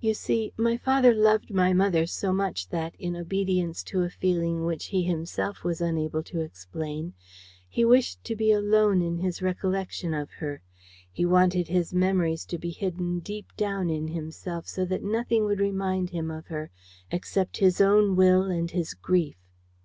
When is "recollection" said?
9.40-10.14